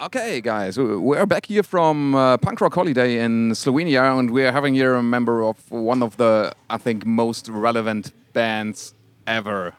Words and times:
Okay, 0.00 0.40
guys, 0.40 0.78
we're 0.78 1.26
back 1.26 1.44
here 1.44 1.62
from 1.62 2.14
uh, 2.14 2.38
Punk 2.38 2.62
Rock 2.62 2.72
Holiday 2.72 3.18
in 3.18 3.50
Slovenia, 3.50 4.18
and 4.18 4.30
we're 4.30 4.50
having 4.50 4.72
here 4.72 4.94
a 4.94 5.02
member 5.02 5.44
of 5.44 5.70
one 5.70 6.02
of 6.02 6.16
the, 6.16 6.54
I 6.70 6.78
think, 6.78 7.04
most 7.04 7.50
relevant 7.50 8.10
bands 8.32 8.94
ever. 9.26 9.74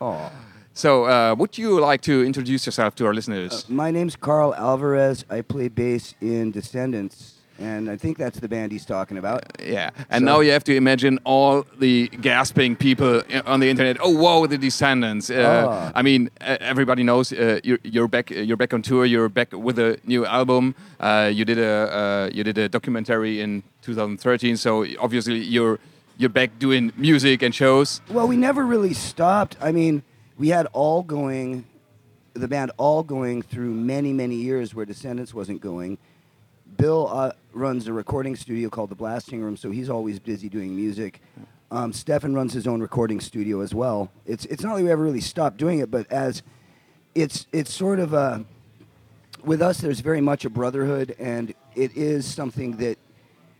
Oh. 0.00 0.30
So, 0.74 1.06
uh, 1.06 1.34
would 1.36 1.58
you 1.58 1.80
like 1.80 2.02
to 2.02 2.24
introduce 2.24 2.66
yourself 2.66 2.94
to 2.96 3.06
our 3.06 3.12
listeners? 3.12 3.64
Uh, 3.68 3.72
my 3.72 3.90
name's 3.90 4.14
Karl 4.14 4.54
Alvarez. 4.54 5.24
I 5.28 5.40
play 5.40 5.66
bass 5.66 6.14
in 6.20 6.52
Descendents 6.52 7.40
and 7.58 7.88
I 7.88 7.96
think 7.96 8.18
that's 8.18 8.40
the 8.40 8.48
band 8.48 8.72
he's 8.72 8.84
talking 8.84 9.16
about. 9.16 9.44
Yeah, 9.62 9.90
and 10.10 10.22
so. 10.22 10.24
now 10.24 10.40
you 10.40 10.50
have 10.50 10.64
to 10.64 10.74
imagine 10.74 11.18
all 11.24 11.64
the 11.78 12.08
gasping 12.08 12.76
people 12.76 13.22
on 13.46 13.60
the 13.60 13.68
internet. 13.68 13.98
Oh, 14.00 14.10
whoa, 14.10 14.46
the 14.46 14.58
Descendents. 14.58 15.30
Uh, 15.30 15.66
oh. 15.68 15.92
I 15.94 16.02
mean, 16.02 16.30
everybody 16.40 17.02
knows 17.02 17.32
uh, 17.32 17.60
you're, 17.62 17.78
you're, 17.82 18.08
back. 18.08 18.30
You're 18.30 18.56
back 18.56 18.74
on 18.74 18.82
tour. 18.82 19.04
You're 19.04 19.28
back 19.28 19.52
with 19.52 19.78
a 19.78 19.98
new 20.04 20.26
album. 20.26 20.74
Uh, 20.98 21.30
you 21.32 21.44
did 21.44 21.58
a 21.58 21.96
uh, 21.96 22.30
you 22.32 22.42
did 22.44 22.58
a 22.58 22.68
documentary 22.68 23.40
in 23.40 23.62
2013. 23.82 24.56
So 24.56 24.86
obviously 24.98 25.38
you're 25.38 25.78
you're 26.16 26.30
back 26.30 26.58
doing 26.58 26.92
music 26.96 27.42
and 27.42 27.54
shows. 27.54 28.00
Well, 28.10 28.26
we 28.26 28.36
never 28.36 28.64
really 28.64 28.94
stopped. 28.94 29.56
I 29.60 29.72
mean, 29.72 30.02
we 30.38 30.48
had 30.48 30.66
all 30.72 31.02
going, 31.02 31.66
the 32.34 32.48
band 32.48 32.72
all 32.76 33.02
going 33.02 33.42
through 33.42 33.72
many 33.74 34.12
many 34.12 34.36
years 34.36 34.74
where 34.74 34.84
Descendents 34.84 35.32
wasn't 35.32 35.60
going 35.60 35.98
Bill 36.76 37.08
uh, 37.12 37.32
runs 37.52 37.86
a 37.88 37.92
recording 37.92 38.36
studio 38.36 38.68
called 38.68 38.90
the 38.90 38.94
Blasting 38.94 39.40
Room, 39.42 39.56
so 39.56 39.70
he's 39.70 39.90
always 39.90 40.18
busy 40.18 40.48
doing 40.48 40.74
music. 40.74 41.20
Um, 41.70 41.92
Stefan 41.92 42.34
runs 42.34 42.52
his 42.52 42.66
own 42.66 42.80
recording 42.80 43.20
studio 43.20 43.60
as 43.60 43.74
well. 43.74 44.10
It's 44.26 44.44
it's 44.46 44.62
not 44.62 44.74
like 44.74 44.84
we 44.84 44.90
ever 44.90 45.02
really 45.02 45.20
stopped 45.20 45.56
doing 45.56 45.80
it, 45.80 45.90
but 45.90 46.10
as 46.10 46.42
it's 47.14 47.46
it's 47.52 47.72
sort 47.72 47.98
of 47.98 48.12
a 48.12 48.44
with 49.44 49.60
us, 49.60 49.78
there's 49.78 50.00
very 50.00 50.20
much 50.20 50.44
a 50.44 50.50
brotherhood, 50.50 51.14
and 51.18 51.54
it 51.74 51.96
is 51.96 52.26
something 52.26 52.76
that 52.78 52.98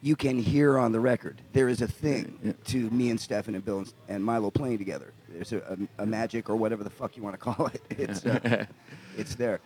you 0.00 0.16
can 0.16 0.38
hear 0.38 0.78
on 0.78 0.92
the 0.92 1.00
record. 1.00 1.40
There 1.52 1.68
is 1.68 1.82
a 1.82 1.88
thing 1.88 2.38
yeah. 2.42 2.52
to 2.66 2.90
me 2.90 3.10
and 3.10 3.20
Stefan 3.20 3.54
and 3.54 3.64
Bill 3.64 3.78
and, 3.78 3.92
and 4.08 4.24
Milo 4.24 4.50
playing 4.50 4.78
together. 4.78 5.12
There's 5.28 5.52
a, 5.52 5.78
a, 5.98 6.02
a, 6.02 6.06
magic 6.06 6.50
or 6.50 6.56
whatever 6.56 6.84
the 6.84 6.90
fuck 6.90 7.16
you 7.16 7.22
want 7.22 7.34
to 7.34 7.38
call 7.52 7.66
it. 7.66 7.82
It's 7.90 8.24
uh, 8.24 8.66
it's 9.16 9.34
there 9.34 9.60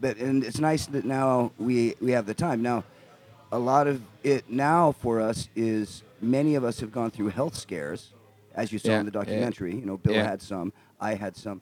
but 0.00 0.16
and 0.16 0.42
it's 0.42 0.58
nice 0.58 0.86
that 0.86 1.04
now 1.04 1.52
we 1.58 1.94
we 2.00 2.12
have 2.12 2.26
the 2.26 2.34
time 2.34 2.62
now. 2.62 2.84
A 3.52 3.58
lot 3.58 3.86
of 3.86 4.00
it 4.22 4.48
now 4.48 4.92
for 4.92 5.20
us 5.20 5.48
is 5.56 6.02
many 6.20 6.54
of 6.54 6.64
us 6.64 6.80
have 6.80 6.92
gone 6.92 7.10
through 7.10 7.28
health 7.28 7.56
scares, 7.56 8.10
as 8.54 8.72
you 8.72 8.78
saw 8.78 8.90
yeah, 8.90 9.00
in 9.00 9.06
the 9.06 9.12
documentary. 9.12 9.72
Yeah. 9.72 9.80
You 9.80 9.86
know, 9.86 9.96
Bill 9.96 10.14
yeah. 10.14 10.24
had 10.24 10.40
some, 10.40 10.72
I 11.00 11.14
had 11.14 11.36
some, 11.36 11.60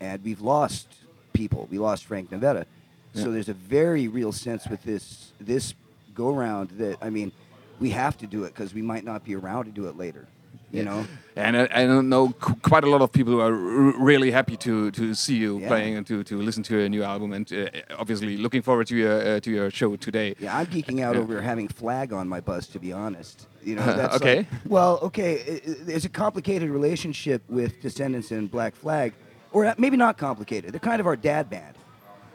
and 0.00 0.22
we've 0.24 0.40
lost 0.40 0.88
people. 1.32 1.68
We 1.70 1.78
lost 1.78 2.04
Frank 2.04 2.30
Navetta, 2.30 2.66
so 3.14 3.30
there's 3.30 3.48
a 3.48 3.54
very 3.54 4.08
real 4.08 4.32
sense 4.32 4.66
with 4.66 4.82
this 4.82 5.32
this 5.40 5.74
go 6.14 6.30
round 6.30 6.70
that 6.70 6.98
I 7.00 7.10
mean, 7.10 7.32
we 7.80 7.90
have 7.90 8.18
to 8.18 8.26
do 8.26 8.44
it 8.44 8.54
because 8.54 8.74
we 8.74 8.82
might 8.82 9.04
not 9.04 9.24
be 9.24 9.34
around 9.34 9.66
to 9.66 9.70
do 9.70 9.88
it 9.88 9.96
later 9.96 10.26
you 10.72 10.84
know. 10.84 11.06
And 11.34 11.56
I, 11.56 11.68
I 11.72 11.86
don't 11.86 12.10
know 12.10 12.28
quite 12.62 12.84
a 12.84 12.90
lot 12.90 13.00
of 13.00 13.10
people 13.10 13.32
who 13.32 13.40
are 13.40 13.52
really 13.52 14.30
happy 14.30 14.56
to 14.58 14.90
to 14.90 15.14
see 15.14 15.36
you 15.36 15.60
yeah. 15.60 15.68
playing 15.68 15.96
and 15.96 16.06
to, 16.06 16.22
to 16.24 16.42
listen 16.42 16.62
to 16.64 16.80
a 16.80 16.88
new 16.88 17.02
album, 17.02 17.32
and 17.32 17.50
uh, 17.52 17.68
obviously 17.98 18.36
looking 18.36 18.62
forward 18.62 18.86
to 18.88 18.96
your 18.96 19.36
uh, 19.36 19.40
to 19.40 19.50
your 19.50 19.70
show 19.70 19.96
today. 19.96 20.34
Yeah, 20.38 20.56
I'm 20.56 20.66
geeking 20.66 21.00
out 21.00 21.16
over 21.16 21.40
having 21.40 21.68
Flag 21.68 22.12
on 22.12 22.28
my 22.28 22.40
bus, 22.40 22.66
to 22.68 22.78
be 22.78 22.92
honest. 22.92 23.46
You 23.62 23.76
know, 23.76 23.86
that's 23.96 24.16
okay. 24.16 24.36
Like, 24.38 24.46
well, 24.66 24.98
okay, 25.02 25.34
it, 25.34 25.86
there's 25.86 26.04
a 26.04 26.10
complicated 26.10 26.68
relationship 26.70 27.42
with 27.48 27.80
Descendents 27.80 28.30
and 28.30 28.50
Black 28.50 28.74
Flag, 28.74 29.14
or 29.52 29.74
maybe 29.78 29.96
not 29.96 30.18
complicated. 30.18 30.72
They're 30.72 30.80
kind 30.80 31.00
of 31.00 31.06
our 31.06 31.16
dad 31.16 31.48
band. 31.48 31.76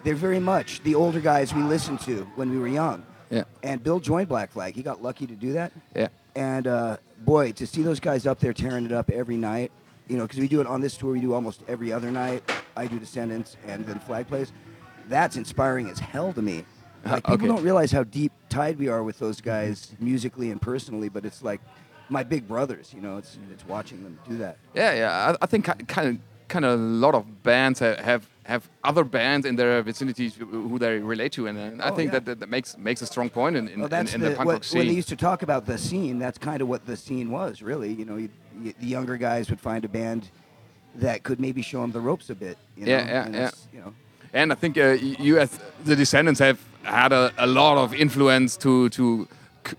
They're 0.04 0.16
very 0.16 0.40
much 0.40 0.82
the 0.84 0.96
older 0.96 1.20
guys 1.20 1.54
we 1.54 1.62
listened 1.64 2.00
to 2.02 2.28
when 2.36 2.50
we 2.50 2.58
were 2.58 2.68
young. 2.68 3.06
And 3.64 3.84
Bill 3.84 4.00
joined 4.00 4.30
Black 4.30 4.52
Flag. 4.52 4.76
He 4.76 4.84
got 4.84 5.02
lucky 5.02 5.28
to 5.28 5.36
do 5.36 5.54
that. 5.54 5.72
Yeah. 5.96 6.08
And 6.36 6.68
uh, 6.68 6.98
boy, 7.26 7.52
to 7.54 7.66
see 7.66 7.82
those 7.82 8.00
guys 8.00 8.28
up 8.28 8.40
there 8.40 8.54
tearing 8.54 8.86
it 8.86 8.92
up 8.92 9.10
every 9.10 9.38
night, 9.38 9.72
you 10.08 10.18
know, 10.18 10.24
because 10.24 10.40
we 10.40 10.48
do 10.48 10.62
it 10.62 10.68
on 10.68 10.82
this 10.82 10.96
tour, 10.96 11.14
we 11.14 11.20
do 11.20 11.34
almost 11.34 11.62
every 11.68 11.92
other 11.92 12.12
night. 12.12 12.44
I 12.76 12.88
do 12.88 13.00
Descendents 13.00 13.58
and 13.66 13.86
then 13.86 14.00
Flag 14.00 14.28
plays. 14.28 14.52
That's 15.10 15.36
inspiring 15.36 15.90
as 15.90 16.00
hell 16.00 16.34
to 16.34 16.42
me. 16.42 16.66
Uh, 17.06 17.12
like, 17.12 17.26
people 17.26 17.48
don't 17.48 17.64
realize 17.64 17.92
how 17.92 18.04
deep 18.04 18.32
tied 18.50 18.78
we 18.78 18.88
are 18.88 19.04
with 19.04 19.20
those 19.20 19.42
guys 19.42 19.94
musically 20.00 20.52
and 20.52 20.62
personally, 20.62 21.10
but 21.10 21.26
it's 21.26 21.42
like 21.42 21.62
my 22.10 22.24
big 22.24 22.48
brothers. 22.48 22.94
You 22.94 23.02
know, 23.02 23.18
it's 23.18 23.38
it's 23.52 23.66
watching 23.66 24.04
them 24.04 24.20
do 24.28 24.38
that. 24.38 24.58
Yeah, 24.74 24.94
yeah. 24.94 25.32
I, 25.32 25.44
I 25.44 25.46
think 25.46 25.66
kind 25.88 26.08
of 26.08 26.18
kind 26.48 26.66
of 26.66 26.80
a 26.80 26.84
lot 26.84 27.16
of 27.16 27.44
bands 27.44 27.80
have 27.80 28.28
have 28.48 28.70
other 28.84 29.04
bands 29.04 29.46
in 29.46 29.58
their 29.58 29.82
vicinities 29.82 30.36
who 30.36 30.80
they 30.80 31.00
relate 31.00 31.34
to, 31.34 31.48
and, 31.48 31.58
and 31.58 31.82
I 31.82 31.90
oh, 31.90 31.96
think 31.96 32.14
yeah. 32.14 32.20
that, 32.20 32.40
that 32.40 32.50
makes 32.50 32.78
makes 32.78 33.02
a 33.02 33.06
strong 33.06 33.30
point 33.30 33.58
in, 33.58 33.68
in, 33.68 33.82
well, 33.82 33.94
in, 33.94 34.08
in 34.08 34.22
the, 34.22 34.30
the, 34.30 34.36
punk 34.36 34.48
what, 34.48 34.54
rock 34.54 34.64
scene. 34.64 34.80
When 34.80 34.88
they 34.88 34.94
used 34.94 35.10
to 35.10 35.18
talk 35.18 35.44
about 35.44 35.66
the 35.66 35.78
scene, 35.78 36.18
that's 36.18 36.38
kind 36.38 36.62
of 36.62 36.70
what 36.70 36.86
the 36.86 36.96
scene 36.96 37.30
was, 37.30 37.62
really. 37.62 37.92
You 37.92 38.06
know, 38.06 38.16
you, 38.16 38.30
you, 38.62 38.74
the 38.80 38.88
younger 38.88 39.18
guys 39.18 39.50
would 39.50 39.60
find 39.60 39.84
a 39.84 39.90
band 39.90 40.30
that 40.96 41.24
could 41.24 41.40
maybe 41.40 41.62
show 41.62 41.82
them 41.82 41.92
the 41.92 42.00
ropes 42.00 42.30
a 42.30 42.36
bit. 42.36 42.58
You 42.78 42.86
know? 42.86 42.92
Yeah, 42.92 43.06
yeah, 43.06 43.26
and 43.26 43.36
yeah. 43.36 43.52
You 43.74 43.80
know. 43.82 43.94
And 44.34 44.52
I 44.52 44.56
think 44.56 44.78
uh, 44.78 44.98
you, 45.20 45.40
as 45.40 45.60
the 45.84 45.96
Descendents, 45.96 46.40
have 46.40 46.60
had 46.84 47.12
a, 47.12 47.34
a 47.38 47.48
lot 47.48 47.78
of 47.78 47.94
influence 47.94 48.56
to 48.58 48.90
to 48.90 49.28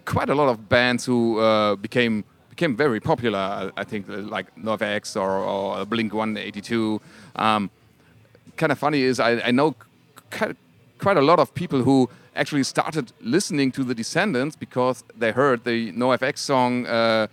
quite 0.05 0.29
a 0.29 0.35
lot 0.35 0.49
of 0.49 0.69
bands 0.69 1.07
who 1.07 1.41
uh, 1.41 1.77
became 1.77 2.25
became 2.59 2.77
very 2.77 2.99
popular. 2.99 3.71
I 3.77 3.85
think 3.85 4.07
like 4.09 4.47
NoFX 4.57 5.17
or, 5.17 5.31
or 5.31 5.87
Blink 5.87 6.13
182. 6.13 7.01
Um, 7.37 7.71
kind 8.57 8.73
of 8.73 8.79
funny 8.79 9.03
is 9.03 9.21
I, 9.21 9.41
I 9.49 9.53
know 9.53 9.77
quite 10.99 11.17
a 11.17 11.23
lot 11.23 11.39
of 11.39 11.55
people 11.55 11.85
who 11.85 12.11
actually 12.35 12.65
started 12.65 13.13
listening 13.21 13.71
to 13.73 13.85
the 13.85 13.95
Descendents 13.95 14.57
because 14.57 15.05
they 15.17 15.31
heard 15.31 15.63
the 15.63 15.93
NoFX 15.93 16.39
song. 16.39 16.87
Uh, 16.87 17.29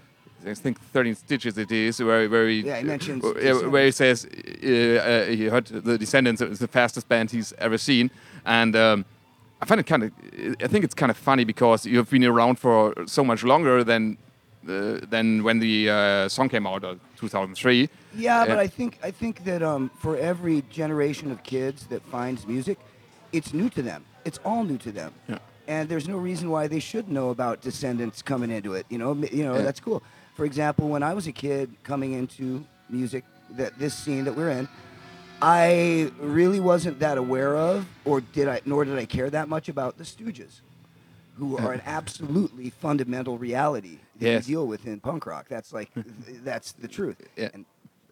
I 0.45 0.53
think 0.53 0.79
13 0.93 1.15
Stitches 1.15 1.57
it 1.57 1.71
is, 1.71 1.99
where, 2.03 2.29
where 2.29 2.47
he, 2.47 2.59
yeah, 2.61 2.77
he 2.77 2.83
mentions 2.83 3.25
uh, 3.25 3.67
where 3.67 3.85
he 3.85 3.91
says 3.91 4.25
uh, 4.25 4.67
uh, 4.67 5.25
he 5.25 5.45
heard 5.45 5.65
the 5.65 5.97
Descendents 5.97 6.39
is 6.39 6.59
the 6.59 6.67
fastest 6.67 7.09
band 7.09 7.31
he's 7.31 7.51
ever 7.57 7.79
seen, 7.79 8.11
and 8.45 8.75
um, 8.75 9.05
I 9.59 9.65
find 9.65 9.79
it 9.79 9.87
kind 9.87 10.03
of, 10.03 10.11
I 10.61 10.67
think 10.67 10.85
it's 10.85 10.93
kind 10.93 11.09
of 11.09 11.17
funny 11.17 11.45
because 11.45 11.87
you've 11.87 12.11
been 12.11 12.25
around 12.25 12.59
for 12.59 12.93
so 13.07 13.23
much 13.23 13.43
longer 13.43 13.83
than 13.83 14.19
uh, 14.67 14.99
than 15.09 15.43
when 15.43 15.59
the 15.59 15.89
uh, 15.89 16.29
song 16.29 16.49
came 16.49 16.65
out, 16.65 16.83
uh, 16.83 16.95
2003. 17.17 17.89
Yeah, 18.15 18.45
but 18.45 18.57
I 18.57 18.67
think 18.67 18.99
I 19.03 19.11
think 19.11 19.43
that 19.43 19.61
um, 19.61 19.91
for 19.99 20.17
every 20.17 20.63
generation 20.69 21.31
of 21.31 21.43
kids 21.43 21.87
that 21.87 22.01
finds 22.03 22.47
music, 22.47 22.79
it's 23.31 23.53
new 23.53 23.69
to 23.69 23.81
them. 23.81 24.05
It's 24.23 24.39
all 24.43 24.63
new 24.63 24.77
to 24.79 24.91
them. 24.91 25.13
Yeah. 25.27 25.39
And 25.67 25.89
there's 25.89 26.07
no 26.07 26.17
reason 26.17 26.49
why 26.49 26.67
they 26.67 26.79
should 26.79 27.09
know 27.09 27.29
about 27.29 27.61
Descendants 27.61 28.21
coming 28.21 28.51
into 28.51 28.73
it. 28.73 28.85
You 28.89 28.97
know, 28.97 29.13
you 29.13 29.43
know 29.43 29.55
yeah. 29.55 29.61
that's 29.61 29.79
cool. 29.79 30.03
For 30.35 30.45
example, 30.45 30.89
when 30.89 31.03
I 31.03 31.13
was 31.13 31.27
a 31.27 31.31
kid 31.31 31.71
coming 31.83 32.13
into 32.13 32.65
music, 32.89 33.23
that 33.51 33.77
this 33.79 33.93
scene 33.93 34.25
that 34.25 34.35
we're 34.35 34.49
in, 34.49 34.67
I 35.41 36.11
really 36.19 36.59
wasn't 36.59 36.99
that 36.99 37.17
aware 37.17 37.55
of, 37.55 37.87
or 38.05 38.21
did 38.21 38.47
I? 38.47 38.61
Nor 38.65 38.85
did 38.85 38.97
I 38.97 39.05
care 39.05 39.29
that 39.29 39.49
much 39.49 39.69
about 39.69 39.97
the 39.97 40.03
Stooges 40.03 40.61
who 41.37 41.57
are 41.57 41.73
an 41.73 41.81
absolutely 41.85 42.69
fundamental 42.69 43.37
reality 43.37 43.99
that 44.19 44.25
yes. 44.25 44.47
we 44.47 44.53
deal 44.53 44.67
with 44.67 44.85
in 44.85 44.99
punk 44.99 45.25
rock. 45.25 45.47
That's 45.49 45.73
like 45.73 45.89
that's 46.43 46.71
the 46.73 46.87
truth. 46.87 47.21
Yeah. 47.35 47.49
And 47.53 47.65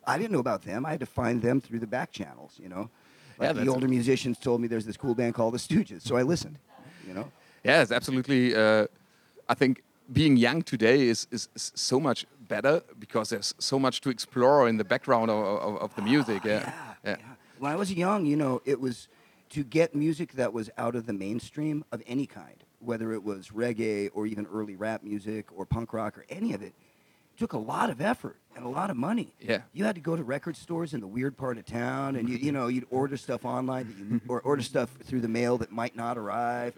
I 0.06 0.18
didn't 0.18 0.32
know 0.32 0.40
about 0.40 0.64
them. 0.64 0.86
I 0.86 0.92
had 0.92 1.00
to 1.00 1.06
find 1.06 1.42
them 1.42 1.62
through 1.62 1.80
the 1.80 1.88
back 1.88 2.12
channels. 2.12 2.60
You 2.62 2.70
know, 2.70 2.90
like 3.38 3.56
yeah, 3.56 3.64
the 3.64 3.70
older 3.70 3.88
musicians 3.88 4.38
told 4.38 4.62
me 4.62 4.68
there's 4.68 4.86
this 4.86 4.98
cool 4.98 5.16
band 5.16 5.34
called 5.34 5.54
the 5.54 5.58
Stooges, 5.60 6.02
so 6.02 6.16
I 6.16 6.24
listened. 6.24 6.58
You 7.08 7.14
know. 7.14 7.32
Yeah, 7.64 7.82
it's 7.82 7.92
absolutely. 7.92 8.56
Uh, 8.56 8.88
I 9.48 9.54
think 9.54 9.84
being 10.12 10.36
young 10.36 10.62
today 10.62 11.08
is, 11.08 11.28
is, 11.32 11.48
is, 11.56 11.72
so 11.76 12.00
much 12.00 12.26
better 12.48 12.82
because 13.00 13.30
there's 13.30 13.54
so 13.58 13.80
much 13.80 14.02
to 14.02 14.10
explore 14.10 14.68
in 14.68 14.78
the 14.78 14.84
background 14.84 15.32
of, 15.32 15.38
of, 15.38 15.78
of 15.78 15.96
the 15.96 16.02
music. 16.02 16.44
Yeah. 16.44 16.60
Yeah, 16.60 16.74
yeah. 17.04 17.16
yeah. 17.20 17.26
When 17.60 17.72
I 17.72 17.76
was 17.76 17.92
young, 17.92 18.26
you 18.26 18.36
know, 18.36 18.62
it 18.66 18.80
was 18.82 19.08
to 19.52 19.64
get 19.64 19.96
music 19.96 20.34
that 20.34 20.52
was 20.52 20.70
out 20.78 20.96
of 20.96 21.06
the 21.06 21.14
mainstream 21.14 21.86
of 21.92 22.02
any 22.06 22.26
kind 22.26 22.63
whether 22.86 23.14
it 23.14 23.24
was 23.24 23.50
reggae 23.50 24.10
or 24.14 24.28
even 24.28 24.46
early 24.54 24.76
rap 24.76 25.04
music 25.04 25.48
or 25.56 25.66
punk 25.66 25.94
rock 25.94 26.18
or 26.18 26.26
any 26.30 26.54
of 26.54 26.62
it, 26.62 26.74
took 27.38 27.54
a 27.54 27.58
lot 27.58 27.90
of 27.90 28.02
effort 28.02 28.38
and 28.56 28.66
a 28.66 28.70
lot 28.70 28.90
of 28.90 28.98
money. 28.98 29.34
Yeah. 29.40 29.62
You 29.74 29.86
had 29.86 29.96
to 29.96 30.02
go 30.02 30.16
to 30.16 30.24
record 30.24 30.56
stores 30.56 30.94
in 30.94 31.02
the 31.02 31.08
weird 31.08 31.38
part 31.38 31.58
of 31.58 31.66
town, 31.66 32.16
and 32.16 32.30
you 32.30 32.38
you 32.38 32.52
know 32.52 32.68
you'd 32.68 32.86
order 32.90 33.18
stuff 33.18 33.46
online, 33.46 33.88
that 33.88 33.98
you, 33.98 34.22
or 34.28 34.42
order 34.42 34.62
stuff 34.62 34.90
through 35.04 35.22
the 35.22 35.28
mail 35.28 35.58
that 35.60 35.72
might 35.72 35.96
not 35.96 36.18
arrive. 36.18 36.74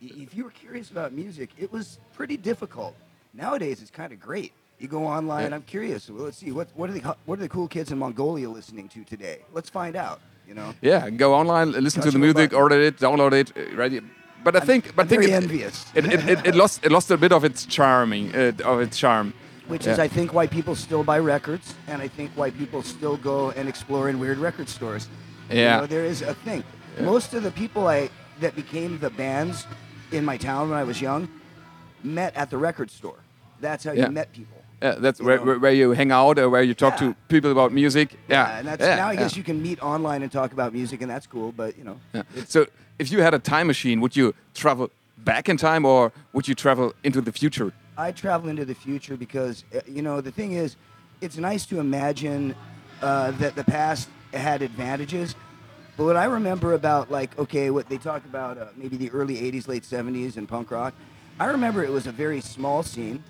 If 0.00 0.34
you 0.34 0.44
were 0.44 0.50
curious 0.50 0.90
about 0.90 1.12
music, 1.12 1.50
it 1.58 1.72
was 1.72 1.98
pretty 2.14 2.36
difficult. 2.36 2.94
Nowadays, 3.34 3.82
it's 3.82 3.90
kind 3.90 4.12
of 4.12 4.20
great. 4.20 4.52
You 4.78 4.86
go 4.86 5.04
online. 5.04 5.50
Yeah. 5.50 5.56
I'm 5.56 5.62
curious. 5.62 6.08
Well, 6.08 6.24
let's 6.24 6.38
see 6.38 6.52
what 6.52 6.68
what 6.74 6.88
are 6.90 6.92
the 6.92 7.16
what 7.26 7.38
are 7.38 7.42
the 7.42 7.48
cool 7.48 7.66
kids 7.66 7.90
in 7.90 7.98
Mongolia 7.98 8.48
listening 8.48 8.88
to 8.90 9.04
today? 9.04 9.40
Let's 9.52 9.70
find 9.70 9.96
out. 9.96 10.20
You 10.46 10.54
know. 10.54 10.74
Yeah, 10.80 11.10
go 11.10 11.34
online, 11.34 11.72
listen 11.72 12.00
Touch 12.00 12.12
to 12.12 12.18
the 12.18 12.18
music, 12.18 12.54
order 12.54 12.80
it, 12.80 12.96
download 12.96 13.34
it, 13.34 13.52
uh, 13.54 13.76
ready 13.76 14.00
but 14.44 14.56
I 14.56 14.60
think, 14.60 14.94
but 14.94 15.02
I'm 15.02 15.06
I 15.06 15.08
think 15.08 15.22
very 15.22 15.32
it, 15.32 15.42
envious. 15.42 15.86
It, 15.94 16.06
it, 16.06 16.28
it, 16.28 16.46
it, 16.46 16.54
lost 16.54 16.84
it 16.84 16.92
lost 16.92 17.10
a 17.10 17.16
bit 17.16 17.32
of 17.32 17.44
its 17.44 17.66
charming 17.66 18.34
uh, 18.34 18.52
of 18.64 18.80
its 18.80 18.98
charm. 18.98 19.34
Which 19.66 19.84
yeah. 19.84 19.92
is, 19.92 19.98
I 19.98 20.08
think, 20.08 20.32
why 20.32 20.46
people 20.46 20.74
still 20.74 21.04
buy 21.04 21.18
records, 21.18 21.74
and 21.88 22.00
I 22.00 22.08
think 22.08 22.30
why 22.36 22.50
people 22.50 22.82
still 22.82 23.18
go 23.18 23.50
and 23.50 23.68
explore 23.68 24.08
in 24.08 24.18
weird 24.18 24.38
record 24.38 24.68
stores. 24.68 25.08
Yeah, 25.50 25.74
you 25.74 25.80
know, 25.82 25.86
there 25.86 26.04
is 26.04 26.22
a 26.22 26.34
thing. 26.34 26.64
Yeah. 26.96 27.04
Most 27.04 27.34
of 27.34 27.42
the 27.42 27.50
people 27.50 27.86
I 27.86 28.10
that 28.40 28.54
became 28.56 28.98
the 28.98 29.10
bands 29.10 29.66
in 30.12 30.24
my 30.24 30.36
town 30.36 30.70
when 30.70 30.78
I 30.78 30.84
was 30.84 31.00
young 31.00 31.28
met 32.02 32.34
at 32.36 32.50
the 32.50 32.58
record 32.58 32.90
store. 32.90 33.18
That's 33.60 33.84
how 33.84 33.92
Yeah. 33.92 34.06
you 34.06 34.12
met 34.12 34.32
people. 34.32 34.57
Yeah, 34.82 34.92
that's 34.98 35.18
You 35.20 35.26
where, 35.26 35.44
know. 35.44 35.58
where 35.58 35.72
you 35.72 35.90
hang 35.90 36.12
out 36.12 36.38
or 36.38 36.48
where 36.48 36.62
you 36.62 36.74
talk 36.74 37.00
Yeah. 37.00 37.08
to 37.08 37.16
people 37.28 37.50
about 37.50 37.72
music. 37.72 38.16
Yeah, 38.28 38.58
and 38.58 38.66
that's 38.68 38.82
yeah, 38.82 38.96
now 38.96 39.08
I 39.08 39.16
guess 39.16 39.32
yeah. 39.32 39.38
you 39.38 39.44
can 39.44 39.60
meet 39.60 39.82
online 39.82 40.22
and 40.22 40.30
talk 40.30 40.52
about 40.52 40.72
music, 40.72 41.02
and 41.02 41.10
that's 41.10 41.26
cool. 41.26 41.52
But 41.52 41.76
you 41.76 41.84
know, 41.84 41.98
Yeah. 42.12 42.22
So, 42.46 42.66
if 42.98 43.10
you 43.10 43.20
had 43.22 43.34
a 43.34 43.38
time 43.38 43.66
machine, 43.66 44.00
would 44.00 44.16
you 44.16 44.34
travel 44.54 44.90
back 45.18 45.48
in 45.48 45.56
time 45.56 45.84
or 45.84 46.12
would 46.32 46.46
you 46.46 46.54
travel 46.54 46.94
into 47.02 47.20
the 47.20 47.32
future? 47.32 47.72
I 47.96 48.12
travel 48.12 48.48
into 48.48 48.64
the 48.64 48.74
future 48.74 49.16
because 49.16 49.64
uh, 49.74 49.80
you 49.86 50.02
know 50.02 50.20
the 50.20 50.30
thing 50.30 50.52
is, 50.52 50.76
it's 51.20 51.36
nice 51.36 51.66
to 51.66 51.80
imagine 51.80 52.54
uh, 53.02 53.32
that 53.32 53.56
the 53.56 53.64
past 53.64 54.08
had 54.32 54.62
advantages. 54.62 55.34
But 55.96 56.04
what 56.04 56.16
I 56.16 56.26
remember 56.26 56.74
about 56.74 57.10
like 57.10 57.36
okay, 57.36 57.70
what 57.70 57.88
they 57.88 57.98
talk 57.98 58.24
about 58.24 58.56
uh, 58.58 58.66
maybe 58.76 58.96
the 58.96 59.10
early 59.10 59.36
'80s, 59.38 59.66
late 59.66 59.82
'70s, 59.82 60.36
and 60.36 60.48
punk 60.48 60.70
rock. 60.70 60.94
I 61.40 61.46
remember 61.46 61.82
it 61.82 61.90
was 61.90 62.06
a 62.06 62.12
very 62.12 62.40
small 62.40 62.84
scene. 62.84 63.24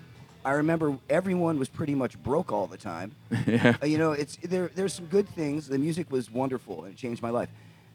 I 0.44 0.52
remember 0.52 0.96
everyone 1.11 1.58
was 1.58 1.69
pretty 1.69 1.94
much 1.94 2.17
broke 2.23 2.52
all 2.52 2.67
the 2.67 2.76
time. 2.76 3.12
yeah. 3.46 3.76
Uh, 3.82 3.87
you 3.87 3.99
know, 3.99 4.12
it's 4.12 4.37
there. 4.43 4.70
There's 4.75 4.93
some 4.94 5.06
good 5.06 5.29
things. 5.29 5.69
The 5.69 5.79
music 5.79 6.11
was 6.11 6.31
wonderful 6.31 6.85
and 6.85 6.94
it 6.94 6.96
changed 6.96 7.23
my 7.23 7.31
life. 7.31 7.49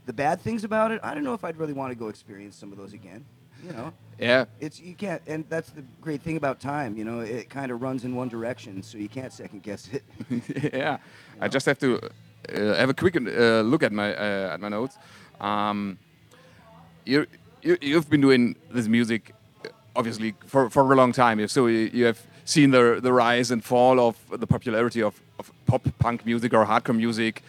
The 0.06 0.13
bad 0.13 0.42
things 0.42 0.63
about 0.63 0.92
it, 0.92 1.00
I 1.04 1.13
don't 1.13 1.24
know 1.24 1.34
if 1.34 1.44
I'd 1.44 1.57
really 1.57 1.74
want 1.74 1.92
to 1.92 1.95
go 1.95 2.10
experience 2.10 2.56
some 2.56 2.72
of 2.72 2.78
those 2.78 2.94
again. 2.94 3.24
You 3.66 3.72
know, 3.72 3.94
Yeah. 4.19 4.45
it's 4.60 4.78
you 4.81 4.94
can't, 4.94 5.22
and 5.25 5.45
that's 5.48 5.69
the 5.69 5.84
great 6.01 6.22
thing 6.22 6.36
about 6.36 6.60
time. 6.60 6.98
You 6.98 7.06
know, 7.06 7.22
it 7.22 7.50
kind 7.50 7.72
of 7.72 7.81
runs 7.81 8.04
in 8.04 8.13
one 8.13 8.28
direction, 8.28 8.84
so 8.84 8.98
you 8.98 9.07
can't 9.07 9.31
second 9.31 9.63
guess 9.63 9.88
it. 9.94 10.04
yeah, 10.74 10.98
I 11.40 11.48
just 11.48 11.66
have 11.66 11.80
to 11.80 11.95
uh, 12.54 12.75
have 12.75 12.90
a 12.90 12.94
quick 12.94 13.16
uh, 13.16 13.62
look 13.62 13.81
at 13.84 13.94
my 13.94 14.13
uh, 14.13 14.54
at 14.56 14.60
my 14.60 14.68
notes. 14.68 14.98
Um, 15.40 15.98
you, 17.06 17.25
you 17.62 17.78
you've 17.81 18.10
been 18.10 18.19
doing 18.22 18.57
this 18.69 18.90
music 18.90 19.34
obviously 19.95 20.34
for, 20.45 20.69
for 20.69 20.92
a 20.92 20.95
long 20.95 21.13
time, 21.13 21.48
so 21.48 21.68
you, 21.68 21.90
you 21.94 22.06
have 22.06 22.19
seen 22.45 22.72
the 22.72 23.00
the 23.01 23.13
rise 23.13 23.51
and 23.51 23.63
fall 23.63 24.00
of 24.00 24.18
the 24.30 24.48
popularity 24.48 25.01
of, 25.01 25.22
of 25.40 25.51
pop 25.66 25.88
punk 26.00 26.25
music 26.25 26.54
or 26.54 26.66
hardcore 26.66 26.95
music, 26.95 27.42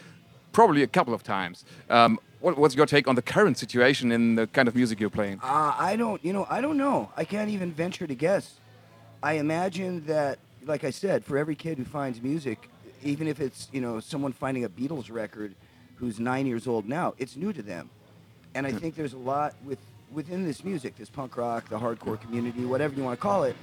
probably 0.53 0.83
a 0.83 0.87
couple 0.87 1.15
of 1.15 1.23
times. 1.23 1.65
Um, 1.91 2.19
what, 2.41 2.59
what's 2.59 2.75
your 2.75 2.87
take 2.87 3.09
on 3.09 3.15
the 3.15 3.23
current 3.23 3.57
situation 3.57 4.13
in 4.13 4.35
the 4.35 4.47
kind 4.47 4.69
of 4.69 4.75
music 4.77 5.01
you're 5.01 5.11
playing? 5.11 5.41
Uh, 5.43 5.75
I 5.79 5.97
don't, 5.97 6.23
you 6.23 6.33
know, 6.33 6.47
I 6.51 6.61
don't 6.61 6.77
know. 6.77 7.11
I 7.17 7.25
can't 7.25 7.51
even 7.51 7.73
venture 7.73 8.07
to 8.07 8.15
guess. 8.15 8.55
I 9.23 9.35
imagine 9.35 10.05
that, 10.07 10.39
like 10.67 10.85
I 10.85 10.91
said, 10.91 11.25
for 11.25 11.39
every 11.39 11.55
kid 11.55 11.79
who 11.79 11.85
finds 11.85 12.21
music, 12.21 12.69
even 13.03 13.29
if 13.29 13.41
it's, 13.41 13.69
you 13.73 13.81
know, 13.81 13.99
someone 13.99 14.33
finding 14.33 14.65
a 14.65 14.69
Beatles 14.69 15.11
record 15.11 15.55
who's 15.97 16.21
nine 16.21 16.47
years 16.47 16.67
old 16.67 16.87
now, 16.87 17.15
it's 17.17 17.35
new 17.35 17.53
to 17.53 17.63
them. 17.63 17.89
And 18.55 18.67
I 18.67 18.73
think 18.73 18.95
there's 18.95 19.15
a 19.15 19.19
lot 19.19 19.55
with 19.65 19.79
within 20.13 20.45
this 20.45 20.63
music, 20.63 20.97
this 20.97 21.11
punk 21.11 21.37
rock, 21.37 21.69
the 21.69 21.79
hardcore 21.79 22.21
community, 22.21 22.65
whatever 22.65 22.95
you 22.95 23.03
want 23.03 23.19
to 23.19 23.23
call 23.23 23.45
it. 23.45 23.57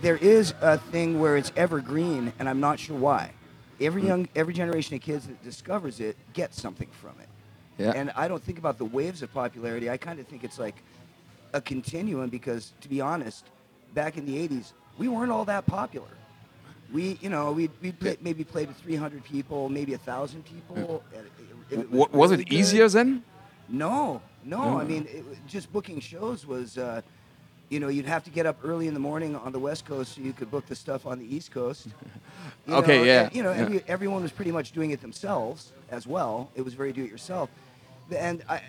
There 0.00 0.16
is 0.16 0.54
a 0.60 0.78
thing 0.78 1.18
where 1.18 1.36
it's 1.36 1.52
evergreen, 1.56 2.32
and 2.38 2.48
I'm 2.48 2.60
not 2.60 2.78
sure 2.78 2.96
why. 2.96 3.32
Every 3.80 4.04
young, 4.06 4.28
every 4.36 4.54
generation 4.54 4.94
of 4.96 5.02
kids 5.02 5.26
that 5.26 5.42
discovers 5.42 6.00
it 6.00 6.16
gets 6.32 6.60
something 6.60 6.88
from 7.00 7.14
it. 7.20 7.28
Yeah. 7.82 7.92
And 7.94 8.10
I 8.16 8.26
don't 8.28 8.42
think 8.42 8.58
about 8.58 8.78
the 8.78 8.84
waves 8.84 9.22
of 9.22 9.32
popularity. 9.32 9.88
I 9.90 9.96
kind 9.96 10.18
of 10.18 10.26
think 10.26 10.42
it's 10.44 10.58
like 10.58 10.76
a 11.52 11.60
continuum 11.60 12.28
because, 12.28 12.72
to 12.80 12.88
be 12.88 13.00
honest, 13.00 13.44
back 13.94 14.16
in 14.16 14.26
the 14.26 14.36
80s, 14.48 14.72
we 14.98 15.08
weren't 15.08 15.30
all 15.30 15.44
that 15.46 15.66
popular. 15.66 16.08
We, 16.92 17.18
you 17.20 17.28
know, 17.28 17.52
we 17.52 17.68
we 17.82 17.92
play, 17.92 18.16
maybe 18.20 18.44
played 18.44 18.68
with 18.68 18.78
300 18.78 19.22
people, 19.24 19.68
maybe 19.68 19.94
a 19.94 19.98
thousand 19.98 20.44
people. 20.44 21.02
and 21.14 21.26
it- 21.70 21.80
it 21.80 21.90
Wa- 21.92 22.08
was 22.12 22.30
really 22.30 22.44
it 22.44 22.48
good. 22.48 22.56
easier 22.56 22.88
then? 22.88 23.22
No, 23.68 24.22
no. 24.42 24.70
No. 24.70 24.80
I 24.80 24.84
mean, 24.84 25.06
it, 25.10 25.22
just 25.46 25.70
booking 25.70 26.00
shows 26.00 26.46
was, 26.46 26.78
uh, 26.78 27.02
you 27.68 27.80
know, 27.80 27.88
you'd 27.88 28.06
have 28.06 28.24
to 28.24 28.30
get 28.30 28.46
up 28.46 28.58
early 28.64 28.88
in 28.88 28.94
the 28.94 29.00
morning 29.00 29.36
on 29.36 29.52
the 29.52 29.58
West 29.58 29.84
Coast 29.84 30.14
so 30.14 30.20
you 30.22 30.32
could 30.32 30.50
book 30.50 30.66
the 30.66 30.74
stuff 30.74 31.06
on 31.06 31.18
the 31.18 31.34
East 31.34 31.50
Coast. 31.50 31.88
You 32.66 32.74
Okay, 32.74 32.98
know, 32.98 33.04
yeah, 33.04 33.22
and, 33.24 33.34
you 33.34 33.42
know, 33.42 33.52
yeah. 33.52 33.58
every, 33.60 33.84
everyone 33.88 34.22
was 34.22 34.30
pretty 34.30 34.52
much 34.52 34.72
doing 34.72 34.90
it 34.90 35.00
themselves 35.00 35.72
as 35.90 36.06
well. 36.06 36.50
It 36.54 36.62
was 36.62 36.74
very 36.74 36.92
do-it-yourself. 36.92 37.48
And 38.14 38.42
I, 38.48 38.60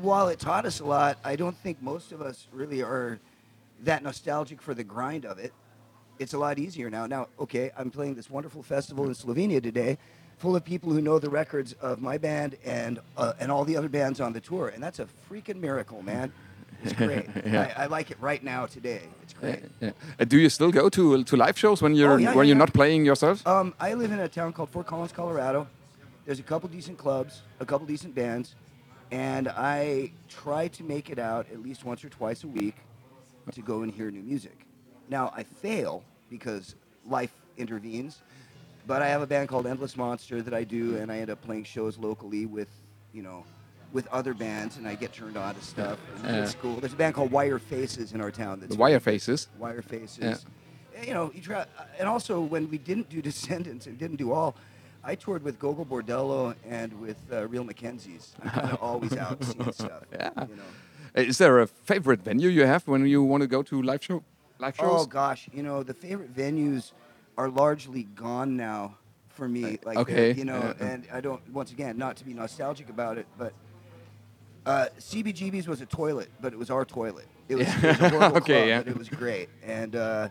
while 0.00 0.28
it 0.28 0.38
taught 0.40 0.66
us 0.66 0.80
a 0.80 0.84
lot, 0.84 1.18
I 1.24 1.36
don't 1.36 1.56
think 1.58 1.80
most 1.80 2.10
of 2.12 2.20
us 2.20 2.48
really 2.52 2.82
are 2.82 3.18
that 3.84 4.02
nostalgic 4.02 4.60
for 4.60 4.74
the 4.74 4.82
grind 4.84 5.24
of 5.24 5.38
it. 5.38 5.52
It's 6.18 6.34
a 6.34 6.38
lot 6.38 6.58
easier 6.58 6.90
now. 6.90 7.06
Now, 7.06 7.28
okay, 7.40 7.70
I'm 7.78 7.90
playing 7.90 8.14
this 8.16 8.28
wonderful 8.28 8.62
festival 8.62 9.04
in 9.06 9.14
Slovenia 9.14 9.62
today, 9.62 9.98
full 10.38 10.56
of 10.56 10.64
people 10.64 10.90
who 10.92 11.00
know 11.00 11.18
the 11.20 11.30
records 11.30 11.72
of 11.74 12.00
my 12.02 12.18
band 12.18 12.56
and 12.64 12.98
uh, 13.16 13.34
and 13.38 13.50
all 13.52 13.64
the 13.64 13.76
other 13.76 13.88
bands 13.88 14.20
on 14.20 14.32
the 14.32 14.40
tour, 14.40 14.68
and 14.68 14.82
that's 14.82 14.98
a 14.98 15.06
freaking 15.30 15.60
miracle, 15.60 16.02
man. 16.02 16.32
It's 16.84 16.92
great. 16.92 17.26
Yeah. 17.46 17.74
I, 17.76 17.84
I 17.84 17.86
like 17.86 18.10
it 18.10 18.18
right 18.20 18.42
now 18.42 18.66
today. 18.66 19.02
It's 19.22 19.32
great. 19.34 19.60
Yeah. 19.80 19.90
Uh, 20.20 20.24
do 20.24 20.38
you 20.38 20.48
still 20.48 20.70
go 20.70 20.88
to 20.90 21.24
to 21.24 21.36
live 21.36 21.58
shows 21.58 21.82
when 21.82 21.94
you're 21.94 22.20
Oh, 22.20 22.34
when 22.36 22.46
you're 22.48 22.56
not 22.64 22.72
playing 22.72 23.04
yourself? 23.06 23.46
Um, 23.46 23.74
I 23.80 23.94
live 23.94 24.12
in 24.12 24.20
a 24.20 24.28
town 24.28 24.52
called 24.52 24.70
Fort 24.70 24.86
Collins, 24.86 25.12
Colorado. 25.12 25.66
There's 26.26 26.40
a 26.40 26.42
couple 26.42 26.68
decent 26.68 26.96
clubs, 26.98 27.42
a 27.60 27.66
couple 27.66 27.86
decent 27.86 28.14
bands, 28.14 28.54
and 29.10 29.48
I 29.48 30.12
try 30.28 30.68
to 30.68 30.82
make 30.84 31.10
it 31.10 31.18
out 31.18 31.46
at 31.52 31.60
least 31.62 31.84
once 31.84 32.04
or 32.04 32.08
twice 32.08 32.44
a 32.44 32.48
week 32.48 32.76
to 33.52 33.60
go 33.62 33.82
and 33.82 33.92
hear 33.92 34.10
new 34.10 34.22
music. 34.22 34.66
Now 35.10 35.32
I 35.36 35.42
fail 35.42 36.02
because 36.30 36.74
life 37.06 37.32
intervenes, 37.58 38.22
but 38.86 39.02
I 39.02 39.08
have 39.08 39.20
a 39.22 39.26
band 39.26 39.48
called 39.50 39.66
Endless 39.66 39.96
Monster 39.96 40.40
that 40.42 40.54
I 40.54 40.64
do, 40.64 40.96
and 40.96 41.12
I 41.12 41.18
end 41.18 41.30
up 41.30 41.40
playing 41.42 41.64
shows 41.64 41.98
locally 41.98 42.46
with, 42.46 42.68
you 43.12 43.22
know, 43.22 43.44
with 43.94 44.06
other 44.08 44.34
bands, 44.34 44.76
and 44.76 44.86
I 44.86 44.96
get 44.96 45.12
turned 45.14 45.36
on 45.38 45.54
to 45.54 45.62
stuff. 45.62 45.98
And 46.24 46.36
it's 46.36 46.52
Yeah. 46.52 46.60
cool. 46.60 46.76
There's 46.80 46.92
a 46.92 46.96
band 46.96 47.14
called 47.14 47.30
Wire 47.30 47.58
Faces 47.60 48.12
in 48.12 48.20
our 48.20 48.30
town. 48.32 48.60
That's 48.60 48.74
The 48.74 48.78
Wire 48.78 49.00
Faces. 49.00 49.48
wire 49.58 49.80
faces. 49.82 50.44
Yeah. 50.94 51.02
You 51.04 51.14
know, 51.14 51.30
you 51.34 51.40
try, 51.40 51.64
and 51.98 52.08
also 52.08 52.40
when 52.40 52.68
we 52.70 52.76
didn't 52.76 53.08
do 53.08 53.22
Descendants 53.30 53.86
and 53.86 53.96
didn't 53.98 54.16
do 54.16 54.32
all, 54.32 54.56
I 55.04 55.14
toured 55.14 55.42
with 55.44 55.58
Gogol 55.58 55.84
Bordello 55.86 56.54
and 56.68 56.92
with 57.00 57.18
uh, 57.32 57.46
Real 57.48 57.64
McKenzies. 57.64 58.32
I'm 58.42 58.50
kind 58.50 58.70
of 58.72 58.82
always 58.88 59.16
out 59.16 59.42
seeing 59.44 59.72
stuff. 59.72 60.02
Yeah. 60.12 60.30
You 60.48 60.56
know. 60.56 60.62
Uh, 61.16 61.20
Is 61.20 61.38
there 61.38 61.60
a 61.60 61.66
favorite 61.66 62.20
venue 62.22 62.48
you 62.48 62.66
have 62.66 62.86
when 62.88 63.06
you 63.06 63.22
want 63.22 63.42
to 63.42 63.46
go 63.46 63.62
to 63.62 63.80
live 63.80 64.02
show 64.02 64.24
live 64.58 64.76
shows? 64.76 65.02
Oh 65.02 65.06
gosh, 65.06 65.48
you 65.52 65.62
know 65.62 65.82
the 65.84 65.94
favorite 65.94 66.34
venues 66.34 66.92
are 67.38 67.48
largely 67.48 68.04
gone 68.16 68.56
now 68.56 68.96
for 69.28 69.46
me. 69.48 69.78
Like 69.84 69.98
okay, 69.98 70.32
you 70.32 70.44
know, 70.44 70.74
yeah. 70.80 70.86
and 70.86 71.06
I 71.12 71.20
don't. 71.20 71.40
Once 71.52 71.70
again, 71.70 71.96
not 71.96 72.16
to 72.16 72.24
be 72.24 72.34
nostalgic 72.34 72.88
about 72.88 73.18
it, 73.18 73.26
but 73.38 73.52
uh, 74.66 74.86
CBGB's 74.98 75.68
was 75.68 75.80
a 75.80 75.86
toilet, 75.86 76.30
but 76.40 76.52
it 76.52 76.58
was 76.58 76.70
our 76.70 76.84
toilet. 76.84 77.26
It 77.48 77.56
was, 77.56 77.66
it 77.68 77.82
was 77.82 78.00
a 78.00 78.08
horrible 78.08 78.36
Okay, 78.38 78.54
club, 78.54 78.68
yeah. 78.68 78.78
but 78.78 78.88
it 78.88 78.96
was 78.98 79.08
great, 79.08 79.48
and 79.64 79.94
uh, 79.96 80.28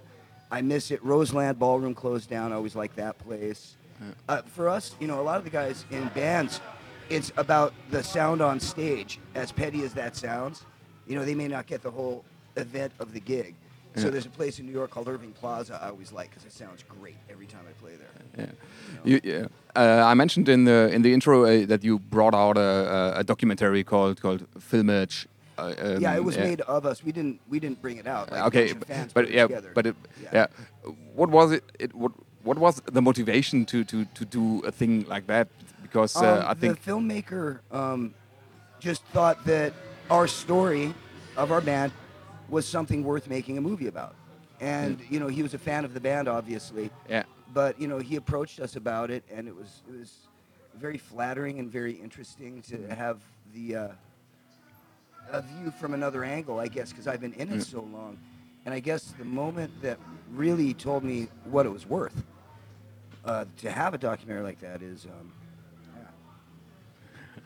I 0.51 0.61
miss 0.61 0.89
it. 0.91 1.03
Roseland 1.03 1.59
Ballroom 1.59 1.93
closed 1.93 2.29
down. 2.29 2.51
I 2.51 2.55
always 2.55 2.75
liked 2.75 2.95
that 2.97 3.17
place. 3.19 3.75
Uh, 4.27 4.41
for 4.41 4.67
us, 4.67 4.95
you 4.99 5.07
know, 5.07 5.21
a 5.21 5.23
lot 5.23 5.37
of 5.37 5.45
the 5.45 5.49
guys 5.49 5.85
in 5.89 6.07
bands, 6.09 6.59
it's 7.09 7.31
about 7.37 7.73
the 7.89 8.03
sound 8.03 8.41
on 8.41 8.59
stage. 8.59 9.19
As 9.33 9.51
petty 9.51 9.83
as 9.83 9.93
that 9.93 10.15
sounds, 10.17 10.65
you 11.07 11.15
know, 11.15 11.23
they 11.23 11.35
may 11.35 11.47
not 11.47 11.67
get 11.67 11.81
the 11.83 11.91
whole 11.91 12.25
event 12.57 12.91
of 12.99 13.13
the 13.13 13.19
gig. 13.21 13.55
So 13.95 14.09
there's 14.09 14.25
a 14.25 14.29
place 14.29 14.59
in 14.59 14.65
New 14.65 14.71
York 14.71 14.89
called 14.89 15.07
Irving 15.07 15.33
Plaza. 15.33 15.79
I 15.81 15.89
always 15.89 16.11
like 16.11 16.29
because 16.29 16.45
it 16.45 16.51
sounds 16.51 16.83
great 16.83 17.17
every 17.29 17.45
time 17.45 17.61
I 17.69 17.73
play 17.83 17.95
there. 17.95 18.09
Yeah. 18.37 18.51
You, 19.03 19.21
yeah. 19.23 19.47
Uh, 19.75 20.03
I 20.05 20.13
mentioned 20.13 20.49
in 20.49 20.65
the 20.65 20.89
in 20.91 21.01
the 21.03 21.13
intro 21.13 21.45
uh, 21.45 21.65
that 21.67 21.83
you 21.83 21.99
brought 21.99 22.33
out 22.33 22.57
a, 22.57 23.13
a, 23.17 23.23
documentary 23.23 23.83
called 23.83 24.21
called 24.21 24.45
Filmage. 24.59 25.27
Uh, 25.57 25.73
um, 25.79 26.01
yeah, 26.01 26.15
it 26.15 26.23
was 26.23 26.37
made 26.37 26.61
of 26.61 26.85
us. 26.85 27.03
We 27.03 27.11
didn't 27.11 27.39
we 27.47 27.59
didn't 27.59 27.81
bring 27.81 27.97
it 27.97 28.07
out. 28.07 28.31
Like 28.31 28.43
okay, 28.47 28.73
but, 28.73 29.13
but 29.13 29.29
yeah, 29.29 29.43
together. 29.43 29.71
but 29.75 29.85
it, 29.85 29.95
Yeah. 30.23 30.29
yeah. 30.33 30.47
What 31.13 31.29
was 31.29 31.51
it? 31.51 31.63
It 31.79 31.93
what 31.93 32.11
what 32.43 32.57
was 32.57 32.81
the 32.85 33.01
motivation 33.01 33.65
to 33.65 33.83
to 33.83 34.05
to 34.05 34.25
do 34.25 34.61
a 34.61 34.71
thing 34.71 35.05
like 35.07 35.27
that? 35.27 35.47
Because 35.81 36.15
uh, 36.15 36.25
Um, 36.25 36.45
I 36.47 36.53
think 36.55 36.81
the 36.81 36.91
filmmaker 36.91 37.59
um, 37.71 38.13
just 38.79 39.03
thought 39.13 39.45
that 39.45 39.73
our 40.09 40.27
story 40.27 40.93
of 41.37 41.51
our 41.51 41.61
band 41.61 41.91
was 42.53 42.65
something 42.65 43.03
worth 43.03 43.27
making 43.27 43.57
a 43.57 43.61
movie 43.61 43.87
about, 43.87 44.15
and 44.61 44.99
you 45.09 45.19
know 45.19 45.27
he 45.27 45.43
was 45.43 45.53
a 45.53 45.57
fan 45.57 45.83
of 45.83 45.93
the 45.93 45.99
band, 45.99 46.27
obviously. 46.27 46.89
yeah. 47.09 47.23
But 47.53 47.79
you 47.79 47.87
know 47.87 47.99
he 47.99 48.15
approached 48.15 48.59
us 48.59 48.75
about 48.75 49.11
it, 49.11 49.23
and 49.29 49.47
it 49.47 49.55
was 49.55 49.81
it 49.89 49.99
was 49.99 50.13
very 50.75 50.97
flattering 50.97 51.59
and 51.59 51.69
very 51.69 51.93
interesting 51.93 52.61
to 52.63 52.95
have 52.95 53.19
the 53.53 53.75
uh, 53.75 53.87
a 55.31 55.41
view 55.41 55.71
from 55.79 55.93
another 55.93 56.23
angle, 56.23 56.59
I 56.59 56.67
guess, 56.67 56.91
because 56.91 57.07
I've 57.07 57.21
been 57.21 57.33
in 57.33 57.51
it 57.51 57.63
so 57.63 57.81
long. 57.81 58.17
And 58.65 58.73
I 58.73 58.79
guess 58.79 59.13
the 59.17 59.25
moment 59.25 59.71
that 59.81 59.99
really 60.31 60.73
told 60.73 61.03
me 61.03 61.27
what 61.45 61.65
it 61.65 61.69
was 61.69 61.85
worth 61.85 62.23
uh, 63.25 63.45
to 63.57 63.71
have 63.71 63.93
a 63.93 63.97
documentary 63.97 64.43
like 64.43 64.59
that 64.61 64.81
is 64.81 65.05
um, 65.05 65.31
yeah. 65.95 67.41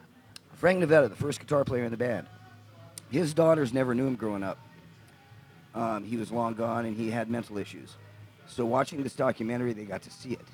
Frank 0.53 0.83
Navetta, 0.83 1.09
the 1.09 1.15
first 1.15 1.39
guitar 1.39 1.63
player 1.63 1.85
in 1.85 1.91
the 1.91 1.97
band. 1.97 2.27
His 3.09 3.33
daughters 3.33 3.73
never 3.73 3.95
knew 3.95 4.05
him 4.05 4.15
growing 4.15 4.43
up. 4.43 4.59
Um, 5.77 6.03
he 6.03 6.17
was 6.17 6.31
long 6.31 6.53
gone, 6.55 6.85
and 6.85 6.97
he 6.97 7.11
had 7.11 7.29
mental 7.29 7.57
issues. 7.57 7.95
So 8.47 8.65
watching 8.65 9.03
this 9.03 9.13
documentary, 9.13 9.73
they 9.73 9.85
got 9.85 10.01
to 10.03 10.11
see 10.11 10.31
it. 10.31 10.47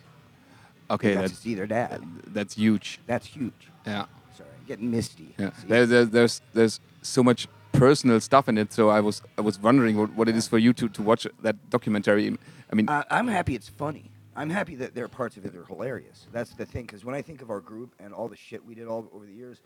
Okay, 0.90 1.10
they 1.10 1.14
got 1.14 1.22
to 1.22 1.28
that's 1.30 1.40
see 1.40 1.56
their 1.56 1.68
dad. 1.68 2.04
that's 2.28 2.56
huge. 2.56 3.00
That's 3.08 3.26
huge. 3.26 3.70
Yeah. 3.86 4.06
Sorry, 4.36 4.50
getting 4.68 4.92
misty. 4.92 5.34
Yeah. 5.38 5.52
See? 5.54 5.68
There, 5.68 5.86
there, 5.86 6.06
there's 6.06 6.42
there's 6.54 6.80
so 7.02 7.24
much 7.24 7.48
personal 7.72 8.20
stuff 8.20 8.50
in 8.50 8.58
it. 8.58 8.74
So 8.74 8.90
I 8.90 9.00
was 9.00 9.22
I 9.38 9.42
was 9.42 9.60
wondering 9.60 9.98
what, 9.98 10.14
what 10.14 10.28
it 10.28 10.36
is 10.36 10.48
for 10.48 10.58
you 10.58 10.74
to, 10.74 10.90
to 10.90 11.02
watch 11.02 11.26
that 11.42 11.56
documentary. 11.70 12.38
I 12.72 12.76
mean, 12.76 12.90
I, 12.90 13.06
I'm 13.10 13.28
happy 13.28 13.56
it's 13.56 13.70
funny. 13.70 14.12
I'm 14.36 14.50
happy 14.50 14.76
that 14.76 14.96
there 14.96 15.06
are 15.06 15.10
parts 15.10 15.38
of 15.38 15.46
it 15.46 15.54
that 15.54 15.60
are 15.60 15.66
hilarious. 15.66 16.28
That's 16.32 16.54
the 16.56 16.66
thing, 16.66 16.86
because 16.86 17.06
when 17.06 17.14
I 17.14 17.22
think 17.22 17.42
of 17.42 17.52
our 17.52 17.60
group 17.60 17.94
and 18.00 18.14
all 18.14 18.28
the 18.28 18.36
shit 18.36 18.66
we 18.66 18.74
did 18.74 18.88
all 18.88 19.08
over 19.14 19.26
the 19.26 19.32
years, 19.32 19.62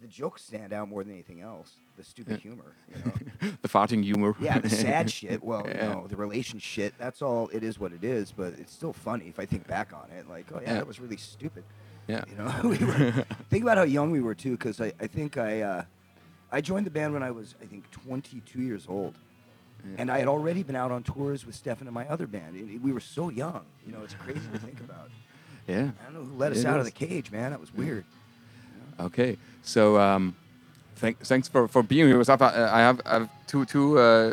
the 0.00 0.06
jokes 0.08 0.42
stand 0.42 0.72
out 0.72 0.88
more 0.88 1.04
than 1.04 1.12
anything 1.12 1.40
else. 1.40 1.72
The 1.96 2.04
stupid 2.04 2.40
humor, 2.40 2.72
you 2.88 2.94
know. 3.04 3.52
the 3.62 3.68
farting 3.68 4.02
humor. 4.02 4.34
yeah, 4.40 4.58
the 4.58 4.70
sad 4.84 5.10
shit. 5.10 5.42
Well, 5.42 5.66
Yeah. 5.68 5.88
you 5.88 5.94
know, 5.94 6.06
the 6.08 6.16
relation 6.16 6.58
shit. 6.58 6.94
That's 6.98 7.20
all. 7.20 7.48
It 7.52 7.62
is 7.62 7.78
what 7.78 7.92
it 7.92 8.02
is. 8.02 8.32
But 8.32 8.54
it's 8.58 8.72
still 8.72 8.92
funny 8.94 9.26
if 9.28 9.38
I 9.38 9.44
think 9.46 9.66
back 9.66 9.92
on 9.92 10.10
it. 10.16 10.28
Like, 10.28 10.46
oh 10.54 10.60
yeah, 10.62 10.68
Yeah. 10.68 10.74
that 10.76 10.86
was 10.86 11.00
really 11.00 11.18
stupid. 11.18 11.64
Yeah. 12.08 12.24
You 12.28 12.36
know, 12.36 12.54
we 12.68 12.78
were, 12.84 13.24
think 13.50 13.62
about 13.62 13.76
how 13.76 13.82
young 13.84 14.10
we 14.10 14.20
were 14.20 14.34
too. 14.34 14.52
Because 14.52 14.80
I, 14.80 14.92
I 14.98 15.06
think 15.06 15.36
I, 15.36 15.60
uh, 15.60 15.84
I 16.50 16.60
joined 16.62 16.86
the 16.86 16.90
band 16.90 17.12
when 17.12 17.22
I 17.22 17.30
was 17.30 17.54
I 17.62 17.66
think 17.66 17.90
22 17.90 18.60
years 18.62 18.86
old. 18.88 19.14
And 19.96 20.10
I 20.10 20.18
had 20.18 20.28
already 20.28 20.62
been 20.62 20.76
out 20.76 20.90
on 20.90 21.02
tours 21.02 21.46
with 21.46 21.54
Stefan 21.54 21.86
and 21.86 21.94
my 21.94 22.06
other 22.08 22.26
band. 22.26 22.54
It- 22.54 22.82
we 22.82 22.92
were 22.92 23.00
so 23.00 23.30
young. 23.30 23.64
You 23.86 23.92
know, 23.94 24.00
it's 24.04 24.12
crazy 24.14 24.40
to 24.52 24.58
think 24.58 24.78
about. 24.80 25.10
Yeah. 25.66 25.90
I 26.00 26.04
don't 26.04 26.14
know 26.14 26.24
who 26.24 26.36
let 26.36 26.52
us 26.52 26.58
It 26.60 26.66
out 26.66 26.78
of 26.80 26.84
the 26.84 26.90
cage, 26.90 27.30
man. 27.30 27.50
That 27.52 27.60
was 27.60 27.72
weird. 27.72 28.04
Okay. 29.00 29.36
So 29.62 29.98
um, 29.98 30.34
thank, 30.96 31.18
thanks 31.20 31.48
for, 31.48 31.68
for 31.68 31.82
being 31.82 32.06
here 32.08 32.18
with 32.18 32.28
us. 32.28 32.40
I 32.40 32.46
I 32.46 32.80
have, 32.80 33.00
I 33.06 33.12
have 33.18 33.28
two 33.46 33.64
two 33.64 33.98
uh, 33.98 34.32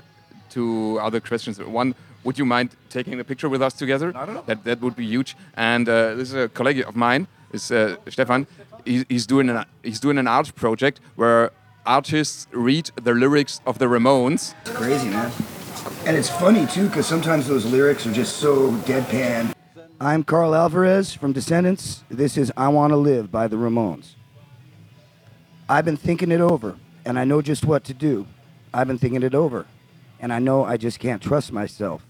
two 0.49 0.99
other 1.01 1.19
questions. 1.19 1.59
One, 1.59 1.95
would 2.23 2.37
you 2.37 2.45
mind 2.45 2.69
taking 2.89 3.19
a 3.19 3.23
picture 3.23 3.49
with 3.49 3.61
us 3.61 3.73
together? 3.73 4.11
Not 4.11 4.29
at 4.29 4.35
all. 4.35 4.43
That 4.43 4.63
that 4.63 4.81
would 4.81 4.95
be 4.95 5.05
huge. 5.05 5.35
And 5.55 5.87
uh, 5.87 6.15
this 6.15 6.29
is 6.29 6.35
a 6.35 6.49
colleague 6.49 6.83
of 6.87 6.95
mine, 6.95 7.27
is 7.51 7.71
uh, 7.71 7.95
Stefan. 8.09 8.47
He, 8.85 9.05
he's 9.09 9.25
doing 9.27 9.49
an 9.49 9.65
he's 9.83 9.99
doing 9.99 10.17
an 10.17 10.27
art 10.27 10.53
project 10.55 10.99
where 11.15 11.51
artists 11.85 12.47
read 12.51 12.91
the 13.03 13.13
lyrics 13.13 13.61
of 13.65 13.77
the 13.79 13.85
Ramones. 13.85 14.53
It's 14.65 14.75
crazy, 14.75 15.09
man. 15.09 15.31
And 16.05 16.17
it's 16.17 16.29
funny 16.29 16.65
too, 16.67 16.87
because 16.87 17.05
sometimes 17.05 17.47
those 17.47 17.65
lyrics 17.65 18.05
are 18.07 18.13
just 18.13 18.37
so 18.37 18.71
deadpan. 18.85 19.53
I'm 19.99 20.23
Karl 20.23 20.53
Alvarez 20.53 21.13
from 21.13 21.33
Descendants. 21.33 22.03
This 22.09 22.37
is 22.37 22.51
I 22.55 22.67
Want 22.67 22.91
to 22.91 22.97
Live 22.97 23.31
by 23.31 23.47
the 23.47 23.55
Ramones. 23.55 24.15
I've 25.69 25.83
been 25.83 25.97
thinking 25.97 26.31
it 26.31 26.39
over, 26.39 26.77
and 27.03 27.19
I 27.19 27.25
know 27.25 27.41
just 27.41 27.65
what 27.65 27.83
to 27.85 27.93
do. 27.93 28.25
I've 28.73 28.87
been 28.87 28.97
thinking 28.97 29.21
it 29.21 29.35
over, 29.35 29.65
and 30.17 30.31
I 30.31 30.39
know 30.39 30.63
I 30.63 30.77
just 30.77 30.97
can't 30.97 31.21
trust 31.21 31.51
myself. 31.51 32.05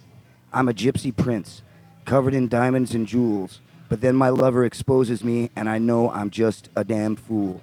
I'm 0.54 0.70
a 0.70 0.74
gypsy 0.74 1.16
prince, 1.16 1.64
covered 2.06 2.36
in 2.36 2.50
diamonds 2.50 2.94
and 2.94 3.08
jewels, 3.08 3.62
but 3.90 4.02
then 4.02 4.16
my 4.16 4.30
lover 4.30 4.64
exposes 4.64 5.24
me, 5.24 5.50
and 5.56 5.68
I 5.68 5.80
know 5.80 6.12
I'm 6.12 6.30
just 6.30 6.70
a 6.76 6.84
damn 6.84 7.16
fool. 7.16 7.62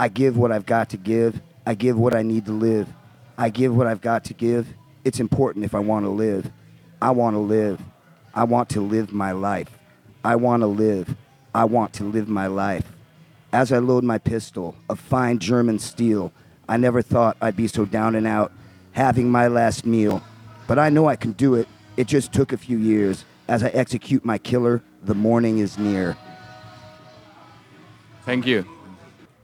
I 0.00 0.08
give 0.08 0.36
what 0.36 0.50
I've 0.50 0.66
got 0.66 0.90
to 0.90 0.96
give. 0.96 1.40
I 1.64 1.74
give 1.74 1.96
what 1.96 2.12
I 2.14 2.22
need 2.22 2.46
to 2.46 2.52
live. 2.52 2.88
I 3.38 3.50
give 3.50 3.76
what 3.76 3.86
I've 3.86 4.00
got 4.00 4.24
to 4.24 4.34
give. 4.34 4.66
It's 5.04 5.20
important 5.20 5.64
if 5.64 5.76
I 5.76 5.78
want 5.78 6.06
to 6.06 6.10
live. 6.10 6.50
I 7.00 7.12
want 7.12 7.34
to 7.34 7.40
live. 7.40 7.80
I 8.34 8.44
want 8.44 8.68
to 8.70 8.80
live 8.80 9.12
my 9.12 9.30
life. 9.30 9.70
I 10.24 10.34
want 10.34 10.62
to 10.62 10.66
live. 10.66 11.14
I 11.54 11.66
want 11.66 11.92
to 11.94 12.04
live 12.04 12.28
my 12.28 12.48
life. 12.48 12.84
As 13.52 13.72
I 13.72 13.78
load 13.78 14.04
my 14.04 14.18
pistol 14.18 14.76
of 14.88 15.00
fine 15.00 15.40
German 15.40 15.80
steel, 15.80 16.32
I 16.68 16.76
never 16.76 17.02
thought 17.02 17.36
I'd 17.40 17.56
be 17.56 17.66
so 17.66 17.84
down 17.84 18.14
and 18.14 18.26
out, 18.26 18.52
having 18.92 19.28
my 19.30 19.48
last 19.48 19.84
meal. 19.84 20.22
But 20.68 20.78
I 20.78 20.88
know 20.88 21.08
I 21.08 21.16
can 21.16 21.32
do 21.32 21.56
it. 21.56 21.66
It 21.96 22.06
just 22.06 22.32
took 22.32 22.52
a 22.52 22.56
few 22.56 22.78
years. 22.78 23.24
As 23.48 23.64
I 23.64 23.68
execute 23.70 24.24
my 24.24 24.38
killer, 24.38 24.82
the 25.02 25.16
morning 25.16 25.58
is 25.58 25.78
near. 25.78 26.16
Thank 28.24 28.46
you. 28.46 28.64